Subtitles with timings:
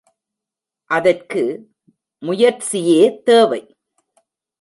[0.89, 1.43] அதற்கு
[2.23, 3.61] முயற்சியே தேவை.